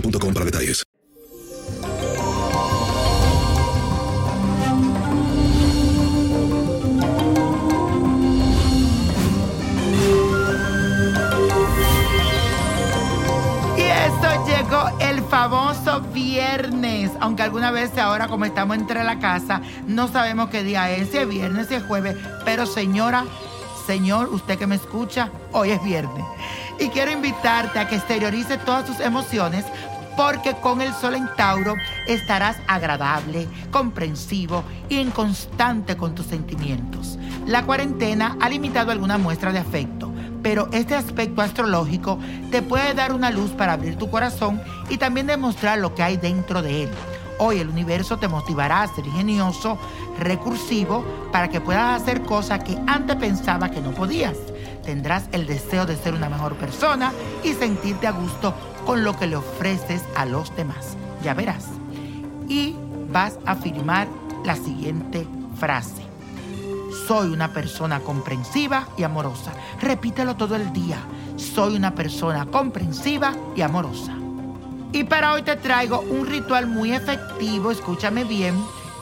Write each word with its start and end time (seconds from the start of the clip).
para 0.00 0.44
detalles. 0.44 0.84
Y 13.76 13.82
eso 13.82 14.46
llegó 14.46 14.88
el 15.00 15.22
famoso 15.24 16.00
viernes. 16.12 17.10
Aunque 17.20 17.42
alguna 17.42 17.70
vez 17.70 17.96
ahora 17.98 18.28
como 18.28 18.44
estamos 18.44 18.76
entre 18.76 19.02
la 19.04 19.18
casa, 19.18 19.62
no 19.86 20.08
sabemos 20.08 20.50
qué 20.50 20.62
día 20.62 20.90
es, 20.90 21.10
si 21.10 21.18
es 21.18 21.28
viernes, 21.28 21.68
si 21.68 21.74
es 21.74 21.82
jueves. 21.84 22.16
Pero 22.44 22.66
señora, 22.66 23.24
señor, 23.86 24.28
usted 24.28 24.58
que 24.58 24.66
me 24.66 24.76
escucha, 24.76 25.30
hoy 25.52 25.70
es 25.70 25.82
viernes. 25.82 26.24
Y 26.78 26.88
quiero 26.88 27.10
invitarte 27.10 27.78
a 27.78 27.88
que 27.88 27.96
exteriorice 27.96 28.58
todas 28.58 28.84
tus 28.84 29.00
emociones 29.00 29.64
porque 30.16 30.54
con 30.54 30.80
el 30.80 30.92
sol 30.94 31.14
en 31.14 31.28
Tauro 31.36 31.74
estarás 32.06 32.56
agradable, 32.66 33.46
comprensivo 33.70 34.64
y 34.88 34.98
en 34.98 35.10
constante 35.10 35.96
con 35.96 36.14
tus 36.14 36.26
sentimientos. 36.26 37.18
La 37.46 37.64
cuarentena 37.64 38.36
ha 38.40 38.48
limitado 38.48 38.90
alguna 38.90 39.18
muestra 39.18 39.52
de 39.52 39.58
afecto, 39.58 40.10
pero 40.42 40.68
este 40.72 40.94
aspecto 40.94 41.42
astrológico 41.42 42.18
te 42.50 42.62
puede 42.62 42.94
dar 42.94 43.12
una 43.12 43.30
luz 43.30 43.50
para 43.50 43.74
abrir 43.74 43.96
tu 43.96 44.10
corazón 44.10 44.60
y 44.88 44.96
también 44.96 45.26
demostrar 45.26 45.78
lo 45.78 45.94
que 45.94 46.02
hay 46.02 46.16
dentro 46.16 46.62
de 46.62 46.84
él. 46.84 46.90
Hoy 47.38 47.58
el 47.58 47.68
universo 47.68 48.18
te 48.18 48.28
motivará 48.28 48.82
a 48.82 48.88
ser 48.88 49.06
ingenioso, 49.06 49.78
recursivo, 50.18 51.04
para 51.32 51.48
que 51.48 51.60
puedas 51.60 52.00
hacer 52.00 52.22
cosas 52.22 52.64
que 52.64 52.78
antes 52.86 53.16
pensaba 53.16 53.70
que 53.70 53.82
no 53.82 53.90
podías. 53.90 54.36
Tendrás 54.82 55.28
el 55.32 55.46
deseo 55.46 55.84
de 55.84 55.96
ser 55.96 56.14
una 56.14 56.30
mejor 56.30 56.54
persona 56.54 57.12
y 57.42 57.52
sentirte 57.52 58.06
a 58.06 58.12
gusto 58.12 58.54
con 58.86 59.04
lo 59.04 59.18
que 59.18 59.26
le 59.26 59.36
ofreces 59.36 60.02
a 60.16 60.24
los 60.24 60.54
demás. 60.56 60.96
Ya 61.22 61.34
verás. 61.34 61.66
Y 62.48 62.76
vas 63.10 63.38
a 63.44 63.52
afirmar 63.52 64.08
la 64.44 64.56
siguiente 64.56 65.26
frase. 65.58 66.02
Soy 67.06 67.28
una 67.28 67.52
persona 67.52 68.00
comprensiva 68.00 68.88
y 68.96 69.02
amorosa. 69.02 69.52
Repítelo 69.80 70.36
todo 70.36 70.56
el 70.56 70.72
día. 70.72 70.98
Soy 71.36 71.76
una 71.76 71.94
persona 71.94 72.46
comprensiva 72.46 73.34
y 73.54 73.60
amorosa. 73.60 74.14
Y 74.92 75.04
para 75.04 75.32
hoy 75.32 75.42
te 75.42 75.56
traigo 75.56 76.00
un 76.00 76.26
ritual 76.26 76.66
muy 76.66 76.92
efectivo, 76.92 77.70
escúchame 77.70 78.24
bien, 78.24 78.54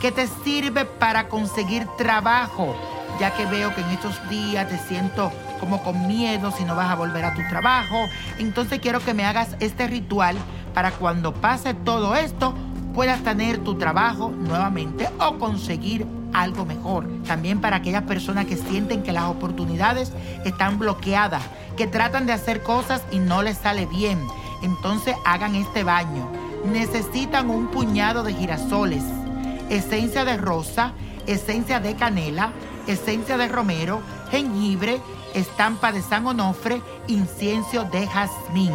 que 0.00 0.12
te 0.12 0.26
sirve 0.44 0.84
para 0.84 1.28
conseguir 1.28 1.86
trabajo, 1.98 2.76
ya 3.18 3.34
que 3.34 3.46
veo 3.46 3.74
que 3.74 3.80
en 3.80 3.90
estos 3.90 4.28
días 4.28 4.68
te 4.68 4.78
siento 4.78 5.32
como 5.58 5.82
con 5.82 6.06
miedo 6.06 6.52
si 6.52 6.64
no 6.64 6.76
vas 6.76 6.90
a 6.90 6.94
volver 6.94 7.24
a 7.24 7.34
tu 7.34 7.42
trabajo. 7.48 7.96
Entonces 8.38 8.80
quiero 8.80 9.00
que 9.00 9.14
me 9.14 9.24
hagas 9.24 9.56
este 9.60 9.86
ritual 9.86 10.36
para 10.74 10.92
cuando 10.92 11.34
pase 11.34 11.74
todo 11.74 12.14
esto 12.14 12.54
puedas 12.94 13.22
tener 13.22 13.58
tu 13.58 13.76
trabajo 13.76 14.30
nuevamente 14.30 15.08
o 15.18 15.38
conseguir 15.38 16.06
algo 16.32 16.64
mejor. 16.64 17.06
También 17.26 17.60
para 17.60 17.76
aquellas 17.76 18.02
personas 18.04 18.46
que 18.46 18.56
sienten 18.56 19.02
que 19.02 19.12
las 19.12 19.24
oportunidades 19.24 20.12
están 20.44 20.78
bloqueadas, 20.78 21.42
que 21.76 21.86
tratan 21.86 22.26
de 22.26 22.32
hacer 22.32 22.62
cosas 22.62 23.02
y 23.10 23.18
no 23.18 23.42
les 23.42 23.58
sale 23.58 23.86
bien. 23.86 24.18
Entonces 24.62 25.16
hagan 25.24 25.54
este 25.54 25.84
baño. 25.84 26.28
Necesitan 26.64 27.50
un 27.50 27.68
puñado 27.68 28.22
de 28.22 28.34
girasoles, 28.34 29.02
esencia 29.70 30.24
de 30.24 30.36
rosa, 30.36 30.92
esencia 31.26 31.80
de 31.80 31.94
canela, 31.94 32.52
esencia 32.86 33.36
de 33.36 33.48
romero, 33.48 34.00
jengibre, 34.30 35.00
estampa 35.34 35.92
de 35.92 36.02
San 36.02 36.26
Onofre, 36.26 36.82
incienso 37.06 37.84
de 37.84 38.06
jazmín. 38.06 38.74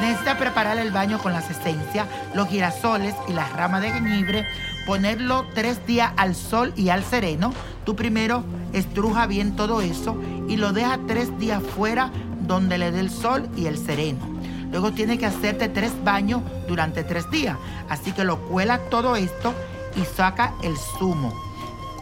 Necesita 0.00 0.36
preparar 0.36 0.78
el 0.78 0.90
baño 0.90 1.18
con 1.18 1.32
las 1.32 1.48
esencias, 1.50 2.08
los 2.34 2.48
girasoles 2.48 3.14
y 3.28 3.32
las 3.32 3.52
ramas 3.52 3.82
de 3.82 3.90
jengibre, 3.90 4.46
ponerlo 4.86 5.46
tres 5.54 5.86
días 5.86 6.12
al 6.16 6.34
sol 6.34 6.72
y 6.76 6.88
al 6.88 7.04
sereno. 7.04 7.52
Tú 7.84 7.94
primero 7.94 8.42
estruja 8.72 9.26
bien 9.26 9.54
todo 9.54 9.80
eso 9.80 10.16
y 10.48 10.56
lo 10.56 10.72
deja 10.72 10.98
tres 11.06 11.38
días 11.38 11.62
fuera 11.62 12.10
donde 12.40 12.78
le 12.78 12.90
dé 12.90 13.00
el 13.00 13.10
sol 13.10 13.48
y 13.56 13.66
el 13.66 13.78
sereno. 13.78 14.31
Luego 14.72 14.92
tiene 14.92 15.18
que 15.18 15.26
hacerte 15.26 15.68
tres 15.68 15.92
baños 16.02 16.42
durante 16.66 17.04
tres 17.04 17.30
días. 17.30 17.56
Así 17.88 18.12
que 18.12 18.24
lo 18.24 18.38
cuela 18.40 18.78
todo 18.88 19.14
esto 19.14 19.54
y 19.94 20.04
saca 20.04 20.54
el 20.62 20.76
zumo. 20.76 21.32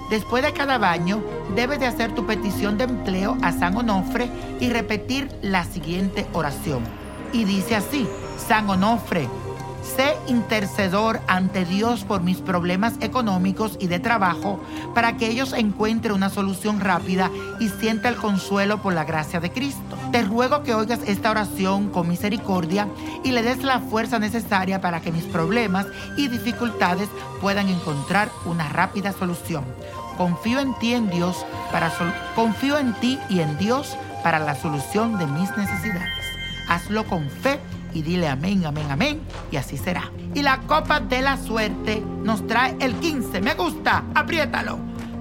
Después 0.09 0.43
de 0.43 0.53
cada 0.53 0.79
baño, 0.79 1.23
debes 1.55 1.81
de 1.81 1.87
hacer 1.87 2.15
tu 2.15 2.27
petición 2.27 2.79
de 2.79 2.85
empleo 2.85 3.37
a 3.43 3.53
San 3.53 3.77
Onofre 3.77 4.29
y 4.61 4.71
repetir 4.71 5.29
la 5.43 5.65
siguiente 5.65 6.27
oración. 6.33 6.83
Y 7.33 7.45
dice 7.45 7.77
así, 7.77 8.09
San 8.37 8.69
Onofre, 8.71 9.29
sé 9.83 10.17
intercedor 10.27 11.21
ante 11.27 11.65
Dios 11.65 12.05
por 12.05 12.23
mis 12.23 12.39
problemas 12.39 12.95
económicos 13.01 13.77
y 13.81 13.87
de 13.87 13.99
trabajo 13.99 14.61
para 14.95 15.17
que 15.17 15.29
ellos 15.29 15.53
encuentren 15.53 16.15
una 16.15 16.31
solución 16.31 16.81
rápida 16.81 17.31
y 17.59 17.69
sienta 17.69 18.09
el 18.09 18.17
consuelo 18.17 18.83
por 18.83 18.95
la 18.95 19.05
gracia 19.05 19.41
de 19.41 19.51
Cristo. 19.51 19.97
Te 20.13 20.23
ruego 20.23 20.63
que 20.63 20.75
oigas 20.75 21.01
esta 21.07 21.31
oración 21.31 21.91
con 21.91 22.09
misericordia 22.09 22.89
y 23.25 23.33
le 23.33 23.43
des 23.43 23.63
la 23.63 23.81
fuerza 23.81 24.19
necesaria 24.19 24.81
para 24.81 25.01
que 25.01 25.13
mis 25.13 25.25
problemas 25.25 25.87
y 26.17 26.29
dificultades 26.29 27.09
puedan 27.41 27.69
encontrar 27.69 28.31
una 28.45 28.69
rápida 28.69 29.13
solución. 29.13 29.65
Confío 30.17 30.61
en 30.61 30.75
ti 30.79 30.95
en 30.95 31.09
Dios 31.09 31.45
para 31.73 31.91
confío 32.35 32.79
en 32.79 32.93
ti 32.95 33.19
y 33.29 33.41
en 33.41 33.57
Dios 33.59 33.97
para 34.23 34.39
la 34.39 34.55
solución 34.55 35.19
de 35.19 35.27
mis 35.27 35.57
necesidades. 35.57 36.25
Hazlo 36.69 37.05
con 37.07 37.29
fe 37.29 37.59
y 37.93 38.03
dile 38.03 38.29
amén, 38.29 38.65
amén, 38.67 38.87
amén, 38.91 39.21
y 39.51 39.57
así 39.57 39.77
será. 39.77 40.11
Y 40.35 40.43
la 40.43 40.61
copa 40.63 41.01
de 41.01 41.23
la 41.23 41.37
suerte 41.37 42.03
nos 42.23 42.47
trae 42.47 42.77
el 42.81 42.95
15, 42.95 43.41
me 43.41 43.55
gusta, 43.55 44.05
apriétalo. 44.15 44.79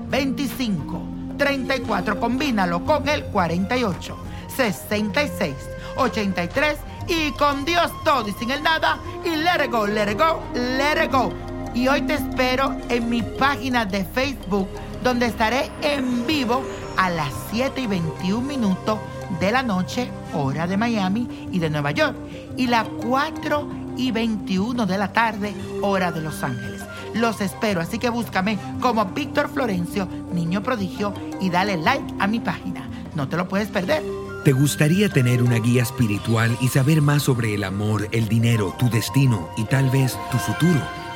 25, 0.09 1.01
34, 1.37 2.19
combínalo 2.19 2.83
con 2.83 3.07
el 3.07 3.25
48, 3.25 4.17
66, 4.55 5.55
83 5.97 6.77
y 7.07 7.31
con 7.31 7.65
Dios 7.65 7.91
todo 8.03 8.27
y 8.27 8.33
sin 8.33 8.51
el 8.51 8.61
nada 8.63 8.99
y 9.25 9.35
let 9.35 9.65
it 9.65 9.71
go, 9.71 9.85
let 9.87 10.11
it 10.11 10.17
go, 10.17 10.41
let 10.53 11.03
it 11.03 11.11
go. 11.11 11.31
Y 11.73 11.87
hoy 11.87 12.01
te 12.01 12.15
espero 12.15 12.75
en 12.89 13.09
mi 13.09 13.21
página 13.21 13.85
de 13.85 14.03
Facebook 14.03 14.67
donde 15.03 15.27
estaré 15.27 15.69
en 15.81 16.25
vivo 16.25 16.63
a 16.99 17.09
las 17.09 17.33
7 17.51 17.79
y 17.79 17.87
21 17.87 18.45
minutos 18.45 18.99
de 19.39 19.53
la 19.53 19.63
noche, 19.63 20.11
hora 20.33 20.67
de 20.67 20.75
Miami 20.75 21.47
y 21.49 21.59
de 21.59 21.69
Nueva 21.69 21.91
York, 21.91 22.13
y 22.57 22.67
las 22.67 22.85
4 23.07 23.69
y 23.95 24.11
21 24.11 24.85
de 24.85 24.97
la 24.97 25.13
tarde, 25.13 25.55
hora 25.81 26.11
de 26.11 26.19
Los 26.19 26.43
Ángeles. 26.43 26.81
Los 27.15 27.39
espero, 27.39 27.79
así 27.79 27.99
que 27.99 28.09
búscame 28.09 28.59
como 28.81 29.05
Víctor 29.05 29.49
Florencio, 29.49 30.09
Niño 30.33 30.61
Prodigio, 30.61 31.13
y 31.39 31.49
dale 31.49 31.77
like 31.77 32.13
a 32.19 32.27
mi 32.27 32.41
página. 32.41 32.89
No 33.15 33.29
te 33.29 33.37
lo 33.37 33.47
puedes 33.47 33.69
perder. 33.69 34.03
¿Te 34.43 34.51
gustaría 34.51 35.07
tener 35.07 35.41
una 35.41 35.59
guía 35.59 35.83
espiritual 35.83 36.57
y 36.59 36.67
saber 36.67 37.01
más 37.01 37.23
sobre 37.23 37.55
el 37.55 37.63
amor, 37.63 38.09
el 38.11 38.27
dinero, 38.27 38.75
tu 38.77 38.89
destino 38.89 39.47
y 39.55 39.63
tal 39.63 39.89
vez 39.89 40.17
tu 40.31 40.37
futuro? 40.37 40.98